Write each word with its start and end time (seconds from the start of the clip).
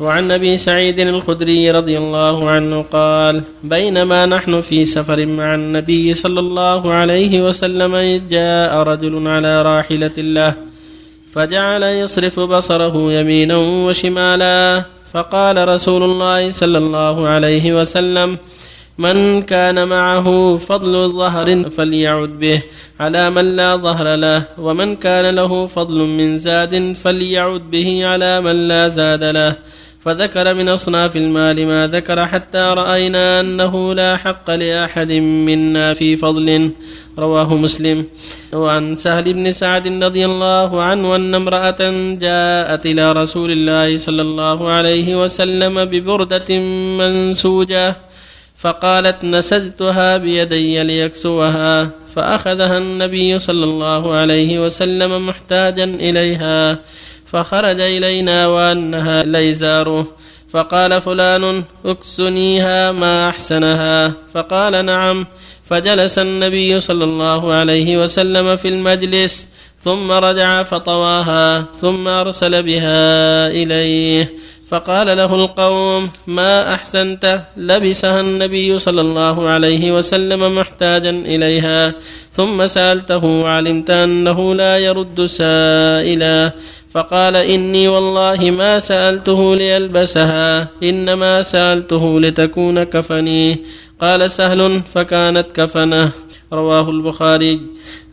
وعن 0.00 0.30
أبي 0.30 0.56
سعيد 0.56 0.98
الخدري 0.98 1.70
رضي 1.70 1.98
الله 1.98 2.50
عنه 2.50 2.84
قال 2.92 3.42
بينما 3.64 4.26
نحن 4.26 4.60
في 4.60 4.84
سفر 4.84 5.26
مع 5.26 5.54
النبي 5.54 6.14
صلى 6.14 6.40
الله 6.40 6.92
عليه 6.92 7.48
وسلم 7.48 7.94
إذ 7.94 8.28
جاء 8.30 8.76
رجل 8.82 9.28
على 9.28 9.62
راحلة 9.62 10.16
له 10.16 10.54
فجعل 11.34 11.82
يصرف 11.82 12.40
بصره 12.40 13.12
يمينا 13.12 13.56
وشمالا 13.56 14.84
فقال 15.12 15.68
رسول 15.68 16.02
الله 16.02 16.50
صلى 16.50 16.78
الله 16.78 17.28
عليه 17.28 17.80
وسلم 17.80 18.38
من 18.98 19.42
كان 19.42 19.88
معه 19.88 20.56
فضل 20.56 21.12
ظهر 21.12 21.70
فليعد 21.70 22.28
به 22.28 22.62
على 23.00 23.30
من 23.30 23.56
لا 23.56 23.76
ظهر 23.76 24.16
له 24.16 24.42
ومن 24.58 24.96
كان 24.96 25.34
له 25.34 25.66
فضل 25.66 25.98
من 25.98 26.38
زاد 26.38 26.92
فليعد 26.92 27.70
به 27.70 28.06
على 28.06 28.40
من 28.40 28.68
لا 28.68 28.88
زاد 28.88 29.24
له 29.24 29.56
فذكر 30.08 30.54
من 30.54 30.68
أصناف 30.68 31.16
المال 31.16 31.66
ما 31.66 31.86
ذكر 31.86 32.26
حتى 32.26 32.58
رأينا 32.58 33.40
أنه 33.40 33.94
لا 33.94 34.16
حق 34.16 34.50
لأحد 34.50 35.12
منا 35.12 35.92
في 35.92 36.16
فضل. 36.16 36.70
رواه 37.18 37.54
مسلم. 37.54 38.04
وعن 38.52 38.96
سهل 38.96 39.32
بن 39.32 39.52
سعد 39.52 40.02
رضي 40.02 40.24
الله 40.24 40.82
عنه 40.82 41.16
أن 41.16 41.34
امرأة 41.34 41.80
جاءت 42.20 42.86
إلى 42.86 43.12
رسول 43.12 43.50
الله 43.50 43.98
صلى 43.98 44.22
الله 44.22 44.70
عليه 44.70 45.22
وسلم 45.22 45.84
ببردة 45.84 46.58
منسوجة 46.98 47.96
فقالت 48.56 49.24
نسجتها 49.24 50.16
بيدي 50.16 50.82
ليكسوها 50.82 51.90
فأخذها 52.16 52.78
النبي 52.78 53.38
صلى 53.38 53.64
الله 53.64 54.14
عليه 54.14 54.64
وسلم 54.64 55.26
محتاجا 55.26 55.84
إليها. 55.84 56.78
فخرج 57.32 57.80
إلينا 57.80 58.46
وأنها 58.46 59.22
ليزاره. 59.22 60.06
فقال 60.52 61.00
فلان 61.00 61.64
اكسنيها 61.84 62.92
ما 62.92 63.28
أحسنها. 63.28 64.12
فقال 64.34 64.84
نعم. 64.84 65.26
فجلس 65.64 66.18
النبي 66.18 66.80
صلى 66.80 67.04
الله 67.04 67.52
عليه 67.52 68.04
وسلم 68.04 68.56
في 68.56 68.68
المجلس 68.68 69.48
ثم 69.80 70.12
رجع 70.12 70.62
فطواها 70.62 71.64
ثم 71.80 72.08
أرسل 72.08 72.62
بها 72.62 73.48
إليه. 73.48 74.32
فقال 74.68 75.16
له 75.16 75.34
القوم 75.34 76.10
ما 76.26 76.74
أحسنت؟ 76.74 77.40
لبسها 77.56 78.20
النبي 78.20 78.78
صلى 78.78 79.00
الله 79.00 79.48
عليه 79.48 79.92
وسلم 79.92 80.54
محتاجا 80.54 81.10
إليها. 81.10 81.94
ثم 82.32 82.66
سألته 82.66 83.24
وعلمت 83.24 83.90
أنه 83.90 84.54
لا 84.54 84.78
يرد 84.78 85.26
سائلا? 85.26 86.52
فقال 86.90 87.36
إني 87.36 87.88
والله 87.88 88.50
ما 88.50 88.78
سألته 88.78 89.56
ليلبسها 89.56 90.68
إنما 90.82 91.42
سألته 91.42 92.20
لتكون 92.20 92.84
كفني. 92.84 93.58
قال 94.00 94.30
سهل 94.30 94.82
فكانت 94.94 95.46
كفنة. 95.54 96.10
رواه 96.52 96.90
البخاري. 96.90 97.60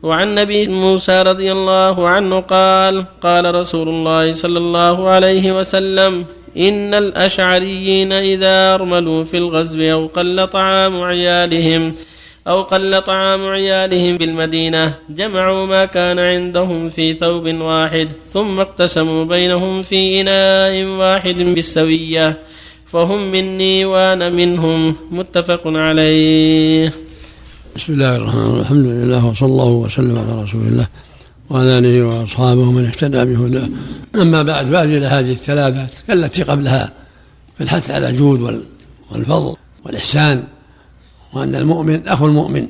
وعن 0.03 0.35
نبي 0.35 0.67
موسى 0.67 1.21
رضي 1.21 1.51
الله 1.51 2.07
عنه 2.07 2.39
قال 2.39 3.05
قال 3.23 3.55
رسول 3.55 3.89
الله 3.89 4.33
صلى 4.33 4.57
الله 4.57 5.09
عليه 5.09 5.59
وسلم 5.59 6.25
إن 6.57 6.93
الأشعريين 6.93 8.11
إذا 8.13 8.73
أرملوا 8.75 9.23
في 9.23 9.37
الغزو 9.37 9.81
أو 9.81 10.07
قل 10.07 10.47
طعام 10.47 11.01
عيالهم 11.01 11.93
أو 12.47 12.61
قل 12.61 13.01
طعام 13.01 13.45
عيالهم 13.45 14.17
بالمدينة 14.17 14.93
جمعوا 15.09 15.65
ما 15.65 15.85
كان 15.85 16.19
عندهم 16.19 16.89
في 16.89 17.13
ثوب 17.13 17.45
واحد 17.45 18.09
ثم 18.33 18.59
اقتسموا 18.59 19.25
بينهم 19.25 19.81
في 19.81 20.21
إناء 20.21 20.83
واحد 20.85 21.35
بالسوية 21.35 22.37
فهم 22.87 23.31
مني 23.31 23.85
وأنا 23.85 24.29
منهم 24.29 24.95
متفق 25.11 25.61
عليه. 25.65 26.93
بسم 27.75 27.93
الله 27.93 28.15
الرحمن 28.15 28.41
الرحيم. 28.41 28.59
الحمد 28.59 28.85
لله 28.85 29.25
وصلى 29.25 29.49
الله 29.49 29.71
وسلم 29.71 30.15
على 30.19 30.41
رسول 30.43 30.61
الله. 30.61 30.87
وعلى 31.49 31.77
آله 31.77 32.03
وأصحابه 32.03 32.71
من 32.71 32.85
اهتدى 32.85 33.25
بهداه. 33.25 33.69
أما 34.15 34.43
بعد 34.43 34.65
فهذه 34.65 35.19
هذه 35.19 35.31
الثلاثه 35.31 35.87
كالتي 36.07 36.43
قبلها 36.43 36.91
في 37.57 37.63
الحث 37.63 37.91
على 37.91 38.09
الجود 38.09 38.63
والفضل 39.11 39.55
والإحسان 39.85 40.43
وأن 41.33 41.55
المؤمن 41.55 42.07
أخو 42.07 42.25
المؤمن 42.25 42.67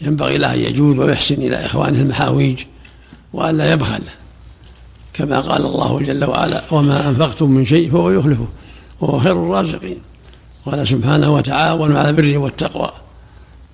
ينبغي 0.00 0.36
له 0.36 0.54
أن 0.54 0.58
يجود 0.58 0.98
ويحسن 0.98 1.34
إلى 1.34 1.56
إخوانه 1.56 2.00
المحاويج 2.00 2.64
وألا 3.32 3.72
يبخل. 3.72 4.02
كما 5.14 5.40
قال 5.40 5.66
الله 5.66 6.00
جل 6.00 6.24
وعلا 6.24 6.62
وما 6.70 7.08
أنفقتم 7.08 7.50
من 7.50 7.64
شيء 7.64 7.90
فهو 7.90 8.10
يخلفه 8.10 8.46
وهو 9.00 9.18
خير 9.18 9.32
الرازقين 9.32 9.98
قال 10.66 10.88
سبحانه 10.88 11.32
وتعاونوا 11.32 11.98
على 11.98 12.08
البر 12.08 12.38
والتقوى 12.38 12.90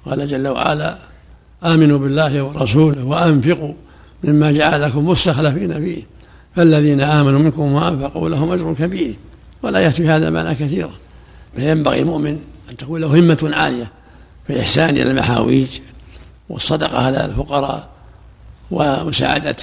قال 0.06 0.28
جل 0.28 0.48
وعلا 0.48 0.98
آمنوا 1.64 1.98
بالله 1.98 2.42
ورسوله 2.42 3.04
وأنفقوا 3.04 3.74
مما 4.24 4.52
جعلكم 4.52 5.06
مستخلفين 5.06 5.84
فيه. 5.84 6.02
فالذين 6.56 7.00
آمنوا 7.00 7.38
منكم 7.38 7.72
وأنفقوا 7.72 8.28
لهم 8.28 8.52
أجر 8.52 8.74
كبير 8.74 9.14
ولا 9.62 9.78
يأتي 9.78 10.08
هذا 10.08 10.30
معنى 10.30 10.54
كثيرا. 10.54 10.92
فينبغي 11.56 12.00
المؤمن 12.00 12.38
أن 12.70 12.76
تكون 12.76 13.00
له 13.00 13.18
همة 13.18 13.50
عالية 13.52 13.90
في 14.46 14.52
الإحسان 14.52 14.90
إلى 14.90 15.10
المحاويج 15.10 15.80
والصدقة 16.48 17.06
على 17.06 17.24
الفقراء 17.24 17.88
ومساعدة 18.70 19.56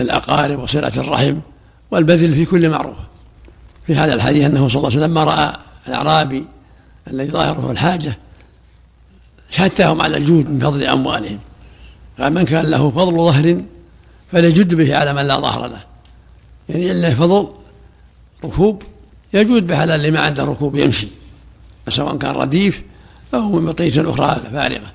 الأقارب 0.00 0.58
وصلة 0.58 0.92
الرحم 0.96 1.36
والبذل 1.90 2.34
في 2.34 2.44
كل 2.44 2.70
معروف. 2.70 2.96
في 3.86 3.94
هذا 3.94 4.14
الحديث 4.14 4.44
أنه 4.44 4.68
صلى 4.68 4.76
الله 4.76 4.90
عليه 4.90 4.98
وسلم 4.98 5.10
لما 5.10 5.24
رأى 5.24 5.52
الأعرابي 5.88 6.44
الذي 7.10 7.30
ظاهره 7.30 7.70
الحاجة 7.70 8.18
شتاهم 9.50 10.02
على 10.02 10.16
الجود 10.16 10.50
من 10.50 10.60
فضل 10.60 10.84
أموالهم. 10.86 11.38
قال 12.18 12.32
من 12.32 12.44
كان 12.44 12.66
له 12.66 12.90
فضل 12.90 13.12
ظهر 13.12 13.62
فليجد 14.32 14.74
به 14.74 14.96
على 14.96 15.12
من 15.12 15.22
لا 15.22 15.40
ظهر 15.40 15.66
له. 15.66 15.80
يعني 16.68 16.92
له 16.92 17.14
فضل 17.14 17.48
ركوب 18.44 18.82
يجود 19.34 19.66
به 19.66 19.78
على 19.78 19.94
اللي 19.94 20.10
ما 20.10 20.20
عنده 20.20 20.44
ركوب 20.44 20.76
يمشي. 20.76 21.08
سواء 21.88 22.16
كان 22.16 22.34
رديف 22.34 22.82
أو 23.34 23.52
من 23.52 23.66
بطية 23.66 24.10
أخرى 24.10 24.40
فارغة. 24.52 24.92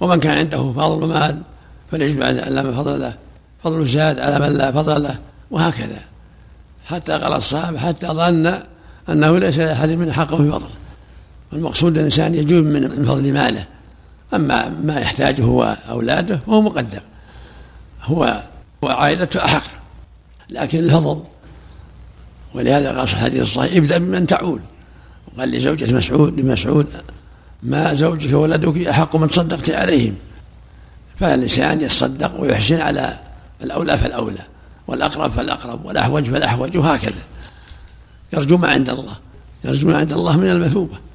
ومن 0.00 0.20
كان 0.20 0.38
عنده 0.38 0.72
فضل 0.72 1.06
مال 1.06 1.42
فليجب 1.90 2.22
على 2.22 2.62
من 2.62 2.72
فضل 2.72 3.00
له. 3.00 3.14
فضل 3.64 3.86
زاد 3.86 4.18
على 4.18 4.38
من 4.38 4.58
لا 4.58 4.72
فضل 4.72 5.02
له. 5.02 5.18
وهكذا. 5.50 6.00
حتى 6.86 7.12
قال 7.12 7.32
الصحابة 7.32 7.78
حتى 7.78 8.06
ظن 8.06 8.62
أنه 9.08 9.38
ليس 9.38 9.58
لأحد 9.58 9.90
من 9.90 10.12
حقه 10.12 10.36
في 10.36 10.50
فضل. 10.50 10.68
المقصود 11.52 11.98
الإنسان 11.98 12.34
يجوب 12.34 12.64
من 12.64 13.04
فضل 13.04 13.32
ماله. 13.32 13.66
أما 14.34 14.68
ما 14.68 15.00
يحتاجه 15.00 15.42
هو 15.42 15.76
أولاده 15.90 16.36
فهو 16.46 16.62
مقدم 16.62 17.00
هو 18.02 18.42
وعائلته 18.82 19.44
أحق. 19.44 19.62
لكن 20.50 20.78
الفضل 20.78 21.22
ولهذا 22.54 22.98
قال 22.98 23.08
في 23.08 23.14
الحديث 23.14 23.42
الصحيح 23.42 23.76
ابدأ 23.76 23.98
بمن 23.98 24.26
تعول. 24.26 24.60
قال 25.38 25.50
لزوجة 25.50 25.94
مسعود 25.94 26.40
لمسعود 26.40 26.86
ما 27.62 27.94
زوجك 27.94 28.34
وولدك 28.34 28.86
أحق 28.86 29.16
من 29.16 29.28
تصدقت 29.28 29.70
عليهم. 29.70 30.14
فالإنسان 31.16 31.80
يتصدق 31.80 32.40
ويحسن 32.40 32.80
على 32.80 33.18
الأولى 33.62 33.98
فالأولى 33.98 34.42
والأقرب 34.86 35.32
فالأقرب 35.32 35.84
والأحوج 35.84 36.30
فالأحوج 36.30 36.76
وهكذا. 36.76 37.22
يرجو 38.32 38.56
ما 38.56 38.68
عند 38.68 38.90
الله. 38.90 39.16
يرجو 39.64 39.88
ما 39.88 39.98
عند 39.98 40.12
الله 40.12 40.36
من 40.36 40.50
المثوبة. 40.50 41.11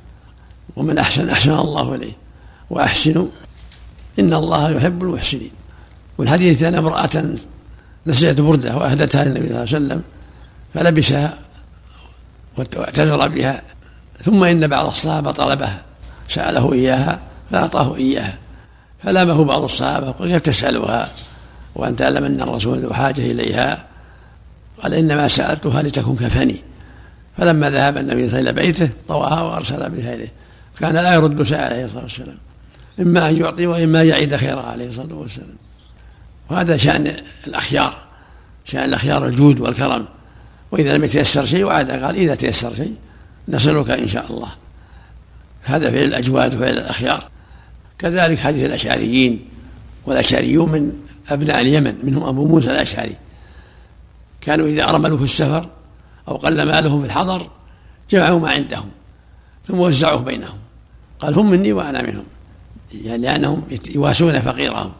ومن 0.77 0.97
أحسن 0.97 1.29
أحسن 1.29 1.51
الله 1.51 1.95
إليه. 1.95 2.13
وأحسنوا 2.69 3.27
إن 4.19 4.33
الله 4.33 4.69
يحب 4.69 5.03
المحسنين. 5.03 5.51
والحديث 6.17 6.63
أن 6.63 6.75
امرأة 6.75 7.35
نسجت 8.07 8.41
بردة 8.41 8.77
وأهدتها 8.77 9.23
للنبي 9.23 9.47
صلى 9.47 9.47
الله 9.47 9.59
عليه 9.59 9.61
وسلم 9.85 10.01
فلبسها 10.73 11.37
واعتذر 12.57 13.27
بها 13.27 13.61
ثم 14.23 14.43
إن 14.43 14.67
بعض 14.67 14.87
الصحابة 14.87 15.31
طلبها 15.31 15.81
سأله 16.27 16.73
إياها 16.73 17.19
فأعطاه 17.51 17.95
إياها. 17.95 18.37
فلامه 19.03 19.43
بعض 19.43 19.63
الصحابة 19.63 20.07
وقال 20.07 20.39
تسألها؟ 20.39 21.11
وأنت 21.75 21.99
تعلم 21.99 22.23
أن 22.23 22.41
الرسول 22.41 22.79
ذو 22.79 22.93
حاجة 22.93 23.21
إليها. 23.31 23.85
قال 24.83 24.93
إنما 24.93 25.27
سألتها 25.27 25.81
لتكون 25.81 26.15
كفني. 26.15 26.61
فلما 27.37 27.69
ذهب 27.69 27.97
النبي 27.97 28.25
إلى 28.25 28.53
بيته 28.53 28.89
طواها 29.07 29.41
وأرسل 29.41 29.89
بها 29.89 30.13
إليه. 30.13 30.31
كان 30.79 30.93
لا 30.93 31.13
يرد 31.13 31.43
سائل 31.43 31.73
عليه 31.73 31.85
الصلاة 31.85 32.03
والسلام. 32.03 32.37
إما 32.99 33.29
أن 33.29 33.37
يعطي 33.37 33.67
وإما 33.67 34.03
يعيد 34.03 34.35
خيرها 34.35 34.63
عليه 34.63 34.87
الصلاة 34.87 35.15
والسلام. 35.15 35.55
وهذا 36.49 36.77
شأن 36.77 37.15
الأخيار 37.47 37.97
شأن 38.65 38.83
الأخيار 38.83 39.25
الجود 39.25 39.59
والكرم. 39.59 40.05
وإذا 40.71 40.97
لم 40.97 41.03
يتيسر 41.03 41.45
شيء 41.45 41.63
وعاد 41.63 41.91
قال 41.91 42.15
إذا 42.15 42.35
تيسر 42.35 42.75
شيء 42.75 42.95
نصلك 43.47 43.89
إن 43.89 44.07
شاء 44.07 44.25
الله. 44.31 44.49
هذا 45.63 45.91
فعل 45.91 46.03
الأجواد 46.03 46.55
وفعل 46.55 46.73
الأخيار. 46.73 47.23
كذلك 47.99 48.39
حديث 48.39 48.65
الأشعريين 48.65 49.45
والأشعريون 50.05 50.71
من 50.71 50.91
أبناء 51.29 51.61
اليمن 51.61 51.95
منهم 52.03 52.23
أبو 52.23 52.47
موسى 52.47 52.71
الأشعري. 52.71 53.15
كانوا 54.41 54.67
إذا 54.67 54.89
أرملوا 54.89 55.17
في 55.17 55.23
السفر 55.23 55.69
أو 56.27 56.35
قل 56.35 56.63
ماله 56.63 56.99
في 56.99 57.05
الحضر 57.05 57.49
جمعوا 58.09 58.39
ما 58.39 58.49
عندهم 58.49 58.89
ثم 59.67 59.79
وزعوه 59.79 60.21
بينهم. 60.21 60.57
قال 61.19 61.33
هم 61.33 61.49
مني 61.49 61.73
وأنا 61.73 62.01
منهم. 62.01 62.23
يعني 62.93 63.17
لأنهم 63.17 63.63
يواسون 63.95 64.39
فقيرهم. 64.39 64.91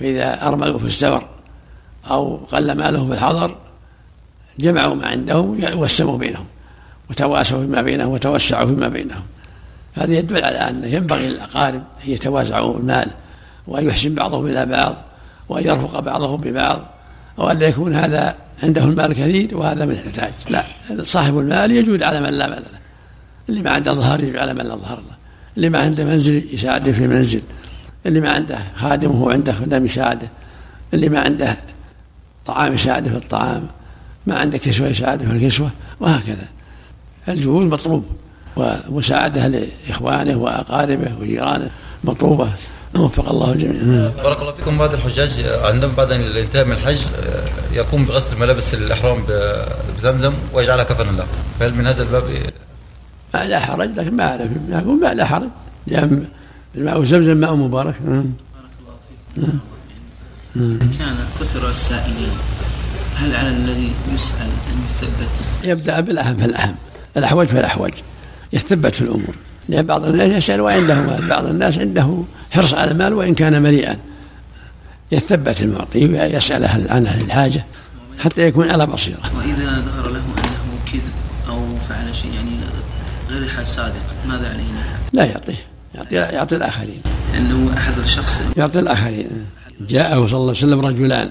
فإذا 0.00 0.46
أرملوا 0.46 0.78
في 0.78 0.86
السفر 0.86 1.26
أو 2.10 2.36
قل 2.36 2.72
ماله 2.72 3.06
في 3.06 3.12
الحضر 3.12 3.56
جمعوا 4.58 4.94
ما 4.94 5.06
عندهم 5.06 5.60
وسموا 5.74 6.18
بينهم. 6.18 6.46
وتواسوا 7.10 7.60
فيما 7.60 7.82
بينهم 7.82 8.08
وتوسعوا 8.08 8.66
فيما 8.66 8.88
بينهم. 8.88 9.22
هذا 9.94 10.14
يدل 10.14 10.44
على 10.44 10.58
أن 10.58 10.84
ينبغي 10.84 11.28
للأقارب 11.28 11.82
أن 12.04 12.10
يتوازعوا 12.10 12.78
المال 12.78 13.08
وأن 13.66 13.88
يحسن 13.88 14.14
بعضهم 14.14 14.46
إلى 14.46 14.66
بعض 14.66 14.94
وأن 15.48 15.64
يرفق 15.64 16.00
بعضهم 16.00 16.40
ببعض 16.40 16.80
وأن 17.36 17.58
لا 17.58 17.68
يكون 17.68 17.94
هذا 17.94 18.36
عنده 18.62 18.84
المال 18.84 19.12
كثير 19.12 19.56
وهذا 19.56 19.84
من 19.84 19.94
يحتاج 19.94 20.32
لا 20.48 20.64
صاحب 21.02 21.38
المال 21.38 21.70
يجود 21.70 22.02
على 22.02 22.20
من 22.20 22.30
لا 22.30 22.46
مال 22.46 22.58
له. 22.58 22.78
اللي 23.48 23.62
ما 23.62 23.70
عنده 23.70 23.92
ظهر 23.94 24.20
يجود 24.20 24.36
على 24.36 24.54
من 24.54 24.66
لا 24.66 24.74
ظهر 24.74 24.96
له. 24.96 25.17
اللي 25.58 25.70
ما 25.70 25.78
عنده 25.78 26.04
منزل 26.04 26.44
يساعده 26.52 26.92
في 26.92 27.04
المنزل. 27.04 27.42
اللي 28.06 28.20
ما 28.20 28.30
عنده 28.30 28.58
خادم 28.76 29.10
وهو 29.10 29.30
عنده 29.30 29.52
خدام 29.52 29.84
يساعده. 29.84 30.28
اللي 30.94 31.08
ما 31.08 31.20
عنده 31.20 31.56
طعام 32.46 32.74
يساعده 32.74 33.10
في 33.10 33.16
الطعام. 33.16 33.68
ما 34.26 34.38
عنده 34.38 34.58
كسوة 34.58 34.88
يساعده 34.88 35.26
في 35.26 35.32
الكسوة. 35.32 35.70
وهكذا. 36.00 36.46
الجهود 37.28 37.66
مطلوب. 37.66 38.04
ومساعدة 38.56 39.48
لإخوانه 39.48 40.36
وأقاربه 40.36 41.12
وجيرانه 41.20 41.70
مطلوبة. 42.04 42.48
وفق 42.94 43.28
الله 43.28 43.52
الجميع 43.52 43.82
نعم. 43.82 44.10
بارك 44.10 44.40
الله 44.40 44.52
فيكم 44.52 44.78
بعض 44.78 44.94
الحجاج. 44.94 45.46
عندما 45.62 45.92
بعد 45.92 46.12
الانتهاء 46.12 46.64
من 46.64 46.72
الحج 46.72 46.98
يقوم 47.72 48.04
بغسل 48.04 48.38
ملابس 48.38 48.74
الإحرام 48.74 49.24
بزمزم 49.96 50.32
ويجعلها 50.52 50.84
كفنا 50.84 51.16
له. 51.16 51.26
فهل 51.60 51.74
من 51.74 51.86
هذا 51.86 52.02
الباب 52.02 52.24
لا 53.34 53.60
حرج 53.60 53.90
لكن 53.96 54.16
ما 54.16 54.28
أعرف 54.28 54.50
يقول 54.68 55.00
ما 55.00 55.14
لا 55.14 55.24
حرج. 55.24 55.48
لأن 55.86 56.24
الماء 56.74 57.04
زمزم 57.04 57.36
ماء 57.36 57.54
مبارك. 57.54 57.94
بارك 58.02 58.26
الله 59.36 59.48
نعم. 60.56 60.78
كان 60.98 61.16
كثر 61.40 61.70
السائلين 61.70 62.30
هل 63.16 63.36
على 63.36 63.48
الذي 63.48 63.90
يسأل 64.14 64.40
أن 64.40 64.84
يثبت؟ 64.86 65.28
يبدأ 65.64 66.00
بالأهم 66.00 66.36
فالأهم 66.36 66.74
الأحوج 67.16 67.46
فالأحوج 67.46 67.90
يثبت 68.52 68.94
في 68.94 69.02
الأمور. 69.02 69.34
لأن 69.68 69.86
بعض 69.86 70.04
الناس 70.04 70.28
يسأل 70.28 70.60
وعنده 70.60 71.00
مال 71.00 71.28
بعض 71.28 71.46
الناس 71.46 71.78
عنده 71.78 72.22
حرص 72.50 72.74
على 72.74 72.90
المال 72.90 73.14
وإن 73.14 73.34
كان 73.34 73.62
مليئا. 73.62 73.96
يثبت 75.12 75.62
المعطي 75.62 76.06
ويسأل 76.06 76.64
عن 76.90 77.06
الحاجة 77.06 77.64
حتى 78.18 78.46
يكون 78.46 78.70
على 78.70 78.86
بصيرة. 78.86 79.20
وإذا 79.36 79.84
ظهر 79.86 80.10
غير 83.68 83.76
صادق 83.76 84.26
ماذا 84.28 84.48
عليه؟ 84.48 84.64
لا 85.12 85.24
يعطيه 85.24 85.58
يعطي, 85.94 86.14
يعطي 86.14 86.56
الآخرين. 86.56 87.02
لأنه 87.32 87.76
أحد 87.76 87.98
الشخص. 87.98 88.40
يعطي 88.56 88.78
الآخرين. 88.78 89.28
جاءه 89.80 90.26
صلى 90.26 90.40
الله 90.40 90.40
عليه 90.40 90.50
وسلم 90.50 90.80
رجلان 90.80 91.30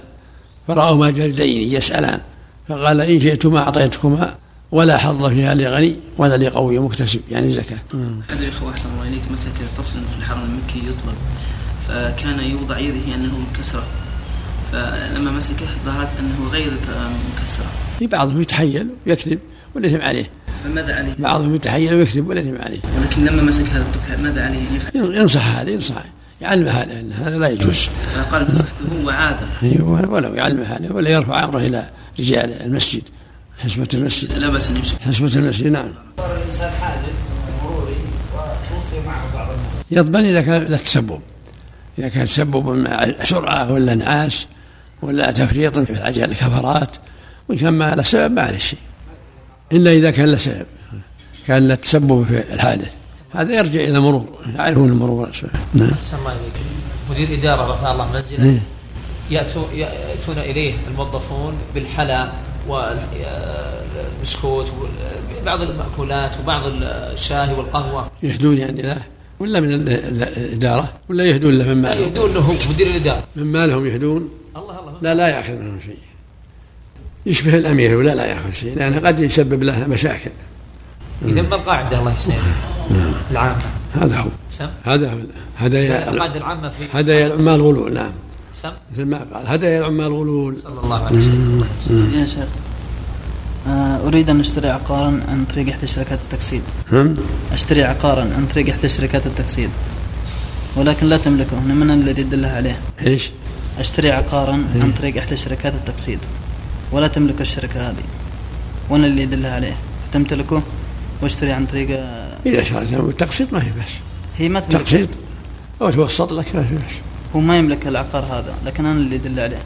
فرأهما 0.68 1.12
جلدين 1.12 1.74
يسألان 1.74 2.20
فقال 2.68 3.02
إن 3.02 3.22
شئتما 3.22 3.60
أعطيتكما 3.60 4.36
ولا 4.72 4.98
حظ 4.98 5.26
فيها 5.26 5.56
لغني 5.56 5.96
ولا 6.18 6.38
لقوي 6.38 6.80
مكتسب 6.80 7.22
يعني 7.32 7.50
زكاة. 7.50 7.80
أحد 8.30 8.42
الإخوة 8.42 8.72
أحسن 8.72 8.90
الله 8.90 9.08
إليك 9.08 9.22
مسك 9.32 9.52
طفلا 9.78 10.02
في 10.12 10.18
الحرم 10.20 10.42
المكي 10.44 10.80
يطلب 10.80 11.16
فكان 11.88 12.40
يوضع 12.40 12.80
يده 12.80 13.16
أنه 13.16 13.40
مكسرة 13.52 13.84
فلما 14.72 15.32
مسكه 15.32 15.66
ظهرت 15.86 16.10
أنه 16.20 16.50
غير 16.52 16.72
مكسرة. 17.38 17.72
في 18.00 18.08
بعضهم 18.08 18.42
يتحيل 18.42 18.88
ويكذب 19.08 19.40
والإثم 19.76 20.02
عليه. 20.02 20.30
فماذا 20.64 20.96
عليه؟ 20.96 21.14
بعضهم 21.20 21.56
يتحيل 21.56 21.94
ويكذب 21.94 22.28
والإثم 22.28 22.62
عليه. 22.62 22.80
ولكن 22.98 23.26
لما 23.26 23.42
مسك 23.42 23.70
هذا 23.70 23.82
الطفل 23.82 24.24
ماذا 24.24 24.46
عليه؟ 24.46 24.64
يفعل؟ 24.76 25.16
ينصح 25.16 25.58
هذا 25.58 25.70
ينصح. 25.70 26.04
يعلمها 26.42 26.86
لأن 26.86 27.12
هذا 27.12 27.38
لا 27.38 27.48
يجوز. 27.48 27.90
فقال 28.16 28.48
نصحته 28.52 29.06
وعاد. 29.06 29.36
أيوه 29.64 30.12
ولو 30.12 30.34
يعلمها 30.34 30.80
ولا 30.92 31.10
يرفع 31.10 31.44
أمره 31.44 31.60
إلى 31.60 31.90
رجال 32.20 32.62
المسجد 32.62 33.04
حسبة 33.58 33.88
المسجد. 33.94 34.32
لا 34.40 34.50
بأس 34.50 34.70
أن 34.70 34.76
يمسك. 34.76 35.02
حسبة 35.02 35.32
المسجد 35.36 35.68
نعم. 35.68 35.94
صار 36.18 36.38
الإنسان 36.38 36.72
حادث 36.72 37.14
مروري 37.64 37.96
وتوفي 38.34 39.08
معه 39.08 39.34
بعض 39.34 39.48
الناس. 39.50 39.84
يضمن 39.92 40.26
إذا 40.26 40.42
كان 40.42 40.64
لا 40.64 40.78
تسبب. 40.78 41.20
إذا 42.00 42.08
كان 42.08 42.26
تسبب 42.26 42.88
سرعة 43.24 43.72
ولا 43.72 43.94
انعاش 43.94 44.48
ولا 45.02 45.32
تفريط 45.32 45.80
في 45.80 45.90
العجل 45.90 46.24
الكفرات 46.24 46.90
وإن 47.50 47.58
كان 47.58 47.74
ما 47.74 47.96
له 47.96 48.04
سبب 48.04 48.32
ما 48.32 48.42
عليه 48.42 48.58
شيء. 48.58 48.80
إلا 49.72 49.92
إذا 49.92 50.12
كان 50.12 50.26
له 50.26 50.38
سبب 50.38 50.66
كان 51.48 51.68
له 51.68 51.76
تسبب 51.76 52.26
في 52.26 52.54
الحادث. 52.54 52.92
هذا 53.32 53.54
يرجع 53.54 53.82
إلى 53.82 53.98
المرور 53.98 54.26
يعرفون 54.56 54.90
المرور 54.90 55.30
نعم. 55.74 55.92
الله 56.14 56.36
مدير 57.12 57.40
إدارة 57.40 57.74
رفع 57.74 57.92
الله 57.92 58.14
منزله. 58.14 58.60
يأتون 59.32 60.38
إليه 60.38 60.74
الموظفون 60.88 61.54
بالحلا 61.76 62.32
والبسكوت 62.68 64.72
وبعض 65.42 65.62
المأكولات 65.62 66.32
وبعض 66.44 66.62
الشاي 66.66 67.54
والقهوة. 67.54 68.12
يهدون 68.24 68.58
يعني 68.58 68.82
له 68.82 69.02
ولا 69.40 69.60
من 69.60 69.74
الإدارة 69.74 70.94
ولا 71.10 71.24
يهدون 71.24 71.58
له 71.58 71.66
من 71.66 71.82
مالهم. 71.82 72.04
يهدون 72.04 72.34
له 72.34 72.56
مدير 72.70 72.88
الإدارة. 72.88 73.24
من 73.36 73.44
مالهم 73.44 73.86
يهدون؟ 73.86 74.30
الله 74.56 74.80
الله. 74.80 74.94
لا 75.02 75.14
لا 75.14 75.28
يأخذ 75.28 75.54
منهم 75.54 75.80
شيء. 75.80 75.98
يشبه 77.28 77.56
الأمير 77.56 77.96
ولا 77.96 78.16
لا 78.16 78.26
يأخذ 78.26 78.52
شيء 78.52 78.76
لأنه 78.76 79.00
قد 79.00 79.20
يسبب 79.20 79.64
له 79.64 79.88
مشاكل. 79.88 80.32
إذا 81.26 81.42
ما 81.42 81.56
القاعدة 81.56 82.00
الله 82.00 82.12
يحسن 82.12 82.34
نعم. 82.92 83.14
العامة. 83.32 83.62
هذا 83.94 84.18
هو. 84.18 84.30
هذا 84.84 85.12
هو. 85.12 85.18
هدايا 85.58 86.10
القاعدة 86.10 86.38
العامة 86.38 86.70
في 86.70 86.84
هدايا 86.94 87.28
العمال 87.28 87.62
غلول 87.62 87.94
نعم. 87.94 88.12
مثل 88.94 89.06
ما 89.06 89.18
قال 89.18 89.48
هدايا 89.48 89.80
العمال 89.80 90.14
غلول. 90.14 90.58
صلى 90.64 90.80
الله 90.84 91.06
عليه 91.06 91.18
وسلم. 91.18 91.64
يا 91.90 92.26
شيخ 92.26 92.48
آه، 93.68 94.08
أريد 94.08 94.30
أن 94.30 94.40
أشتري 94.40 94.70
عقارا 94.70 95.20
عن 95.28 95.46
طريق 95.54 95.70
إحدى 95.70 95.88
شركات 95.88 96.20
التقسيط 96.20 96.62
أشتري 97.54 97.84
عقارا 97.84 98.22
عن 98.22 98.48
طريق 98.54 98.70
إحدى 98.70 98.90
شركات 98.90 99.26
التقسيط 99.26 99.70
ولكن 100.76 101.08
لا 101.08 101.18
تملكه 101.18 101.60
من 101.60 101.92
الذي 101.92 102.22
يدلها 102.22 102.56
عليه؟ 102.56 102.80
إيش؟ 103.06 103.30
أشتري 103.80 104.12
عقارا 104.12 104.54
عن 104.54 104.82
إيه. 104.82 105.00
طريق 105.02 105.18
إحدى 105.18 105.38
شركات 105.38 105.74
التقسيط 105.74 106.20
ولا 106.92 107.08
تملك 107.08 107.42
الشركة 107.42 107.90
هذه. 107.90 108.04
وأنا 108.90 109.08
اللي 109.08 109.22
يدلها 109.22 109.56
عليه. 109.56 109.78
تمتلكه 110.14 110.64
واشتري 111.22 111.52
عن 111.52 111.66
طريق 111.66 112.00
إذا 112.46 112.64
شريت 112.64 112.94
التقسيط 112.94 113.54
ما 113.54 113.64
هي 113.64 113.70
بس 113.70 113.94
هي 114.38 114.50
ما 114.50 114.60
تملك. 114.60 114.82
تقسيط. 114.82 115.10
أو 115.82 115.90
توسط 115.90 116.34
لك 116.34 116.56
ما 116.56 116.64
في 116.64 116.76
بس 116.76 117.02
هو 117.36 117.40
ما 117.40 117.58
يملك 117.58 117.88
العقار 117.88 118.24
هذا 118.24 118.56
لكن 118.66 118.86
أنا 118.86 119.00
اللي 119.00 119.16
ادل 119.16 119.40
عليه. 119.40 119.58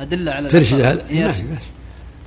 أدل 0.00 0.28
على 0.28 0.48
ترشد 0.48 0.80
ما 0.80 1.32
في 1.32 1.42
بس 1.42 1.64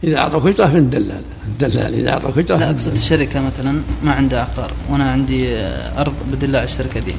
إذا 0.04 0.18
اعطوك 0.18 0.46
اجره 0.46 0.68
فانت 0.68 0.94
دلال 0.94 1.22
الدلال 1.48 1.94
إذا 1.94 2.10
اعطوك 2.10 2.38
اجره 2.38 2.58
لا 2.58 2.70
أقصد 2.70 2.92
الشركة 2.92 3.42
مثلا 3.42 3.82
ما 4.04 4.12
عندها 4.12 4.42
عقار. 4.42 4.72
وأنا 4.90 5.12
عندي 5.12 5.58
أرض 5.98 6.14
بدل 6.32 6.56
على 6.56 6.66
الشركة 6.66 7.00
دي. 7.00 7.14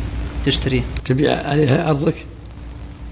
تشتري. 0.47 0.83
تبيع 1.05 1.49
عليها 1.49 1.91
أرضك؟ 1.91 2.15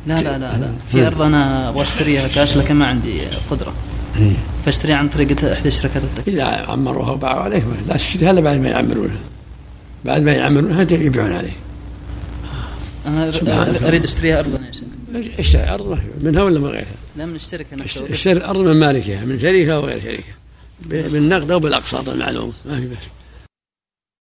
لا 0.06 0.14
لا 0.14 0.38
لا 0.38 0.56
لا. 0.56 0.72
في 0.92 1.06
أرض 1.06 1.22
أنا 1.22 1.68
أبغى 1.68 1.82
أشتريها 1.82 2.28
كاش 2.28 2.56
لكن 2.56 2.74
ما 2.74 2.86
عندي 2.86 3.20
قدرة. 3.50 3.74
إيه. 4.16 4.32
فأشتريها 4.64 4.96
عن 4.96 5.08
طريق 5.08 5.44
إحدى 5.44 5.70
شركات 5.70 6.02
التاكسي. 6.02 6.32
إذا 6.32 6.44
عمروها 6.44 7.10
وباعوا 7.10 7.42
عليك 7.42 7.64
لا 7.88 7.96
تشتريها 7.96 8.30
إلا 8.30 8.40
بعد 8.40 8.60
ما 8.60 8.68
يعمرونها. 8.68 9.18
بعد 10.04 10.22
ما 10.22 10.32
يعمرونها 10.32 10.82
يبيعون 10.90 11.32
عليك 11.32 11.56
أنا 13.06 13.32
اريد 13.88 14.04
أشتريها 14.04 14.40
ارضا 14.40 14.58
يا 14.66 14.72
شيخ. 14.72 15.38
اشتري 15.38 15.68
أرض 15.74 15.98
منها 16.20 16.42
ولا 16.42 16.60
من 16.60 16.66
غيرها؟ 16.66 16.86
لا 17.16 17.26
من 17.26 17.34
الشركة 17.34 17.76
نفسها. 17.76 18.10
اشتري 18.10 18.32
الأرض 18.32 18.60
من 18.60 18.76
مالكها 18.76 19.24
من 19.24 19.38
شركه 19.38 19.74
أو 19.74 19.80
غير 19.80 20.00
شركه 20.00 20.22
بالنقد 21.08 21.50
أو 21.50 21.58
بالأقساط 21.58 22.08
المعلومه 22.08 22.52
ما 22.66 22.80
في 22.80 22.86
بس 22.86 22.96